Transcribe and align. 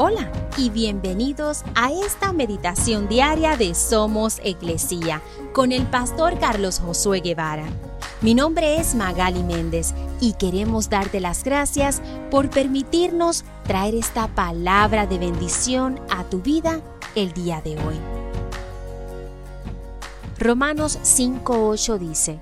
Hola 0.00 0.30
y 0.56 0.70
bienvenidos 0.70 1.64
a 1.74 1.90
esta 1.90 2.32
meditación 2.32 3.08
diaria 3.08 3.56
de 3.56 3.74
Somos 3.74 4.38
Iglesia 4.44 5.20
con 5.52 5.72
el 5.72 5.88
pastor 5.88 6.38
Carlos 6.38 6.78
Josué 6.78 7.18
Guevara. 7.18 7.64
Mi 8.20 8.32
nombre 8.32 8.76
es 8.78 8.94
Magali 8.94 9.42
Méndez 9.42 9.94
y 10.20 10.34
queremos 10.34 10.88
darte 10.88 11.18
las 11.18 11.42
gracias 11.42 12.00
por 12.30 12.48
permitirnos 12.48 13.44
traer 13.64 13.96
esta 13.96 14.28
palabra 14.28 15.08
de 15.08 15.18
bendición 15.18 15.98
a 16.10 16.22
tu 16.22 16.42
vida 16.42 16.80
el 17.16 17.32
día 17.32 17.60
de 17.60 17.72
hoy. 17.72 17.96
Romanos 20.38 21.00
5.8 21.02 21.98
dice, 21.98 22.38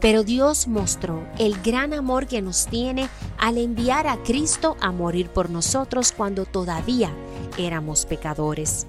pero 0.00 0.22
Dios 0.22 0.68
mostró 0.68 1.26
el 1.38 1.60
gran 1.62 1.92
amor 1.92 2.26
que 2.26 2.42
nos 2.42 2.66
tiene 2.66 3.08
al 3.38 3.58
enviar 3.58 4.06
a 4.06 4.16
Cristo 4.22 4.76
a 4.80 4.92
morir 4.92 5.28
por 5.28 5.50
nosotros 5.50 6.12
cuando 6.12 6.46
todavía 6.46 7.12
éramos 7.56 8.06
pecadores. 8.06 8.86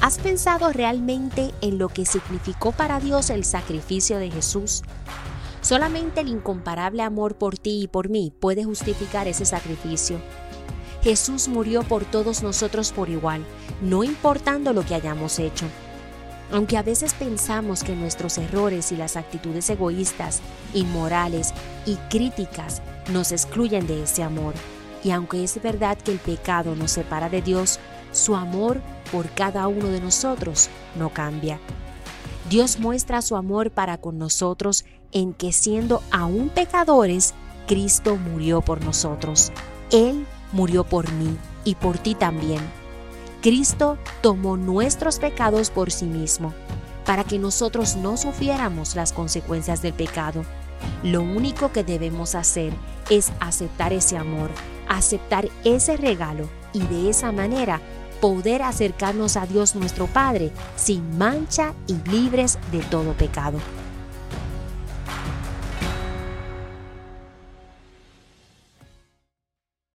¿Has 0.00 0.18
pensado 0.18 0.72
realmente 0.72 1.52
en 1.60 1.78
lo 1.78 1.88
que 1.88 2.04
significó 2.04 2.72
para 2.72 2.98
Dios 2.98 3.30
el 3.30 3.44
sacrificio 3.44 4.18
de 4.18 4.32
Jesús? 4.32 4.82
Solamente 5.60 6.22
el 6.22 6.28
incomparable 6.28 7.04
amor 7.04 7.36
por 7.36 7.56
ti 7.56 7.82
y 7.82 7.86
por 7.86 8.08
mí 8.08 8.32
puede 8.40 8.64
justificar 8.64 9.28
ese 9.28 9.44
sacrificio. 9.44 10.18
Jesús 11.04 11.46
murió 11.46 11.84
por 11.84 12.04
todos 12.04 12.42
nosotros 12.42 12.90
por 12.90 13.08
igual, 13.08 13.44
no 13.80 14.02
importando 14.02 14.72
lo 14.72 14.84
que 14.84 14.96
hayamos 14.96 15.38
hecho. 15.38 15.66
Aunque 16.52 16.76
a 16.76 16.82
veces 16.82 17.14
pensamos 17.14 17.82
que 17.82 17.96
nuestros 17.96 18.36
errores 18.36 18.92
y 18.92 18.96
las 18.96 19.16
actitudes 19.16 19.70
egoístas, 19.70 20.42
inmorales 20.74 21.54
y 21.86 21.96
críticas 22.10 22.82
nos 23.10 23.32
excluyen 23.32 23.86
de 23.86 24.02
ese 24.02 24.22
amor, 24.22 24.52
y 25.02 25.12
aunque 25.12 25.42
es 25.42 25.60
verdad 25.62 25.96
que 25.96 26.12
el 26.12 26.18
pecado 26.18 26.76
nos 26.76 26.92
separa 26.92 27.30
de 27.30 27.40
Dios, 27.40 27.80
su 28.12 28.36
amor 28.36 28.82
por 29.10 29.30
cada 29.30 29.66
uno 29.66 29.88
de 29.88 30.02
nosotros 30.02 30.68
no 30.94 31.08
cambia. 31.08 31.58
Dios 32.50 32.78
muestra 32.78 33.22
su 33.22 33.34
amor 33.36 33.70
para 33.70 33.96
con 33.96 34.18
nosotros 34.18 34.84
en 35.10 35.32
que 35.32 35.52
siendo 35.52 36.02
aún 36.10 36.50
pecadores, 36.50 37.32
Cristo 37.66 38.16
murió 38.16 38.60
por 38.60 38.84
nosotros. 38.84 39.52
Él 39.90 40.26
murió 40.52 40.84
por 40.84 41.10
mí 41.12 41.34
y 41.64 41.76
por 41.76 41.96
ti 41.96 42.14
también 42.14 42.60
Cristo 43.42 43.98
tomó 44.20 44.56
nuestros 44.56 45.18
pecados 45.18 45.70
por 45.70 45.90
sí 45.90 46.06
mismo, 46.06 46.54
para 47.04 47.24
que 47.24 47.40
nosotros 47.40 47.96
no 47.96 48.16
sufriéramos 48.16 48.94
las 48.94 49.12
consecuencias 49.12 49.82
del 49.82 49.94
pecado. 49.94 50.44
Lo 51.02 51.22
único 51.22 51.72
que 51.72 51.82
debemos 51.82 52.36
hacer 52.36 52.72
es 53.10 53.32
aceptar 53.40 53.92
ese 53.92 54.16
amor, 54.16 54.48
aceptar 54.88 55.48
ese 55.64 55.96
regalo 55.96 56.48
y 56.72 56.82
de 56.82 57.10
esa 57.10 57.32
manera 57.32 57.80
poder 58.20 58.62
acercarnos 58.62 59.36
a 59.36 59.44
Dios 59.44 59.74
nuestro 59.74 60.06
Padre 60.06 60.52
sin 60.76 61.18
mancha 61.18 61.74
y 61.88 61.94
libres 62.08 62.60
de 62.70 62.78
todo 62.78 63.12
pecado. 63.14 63.58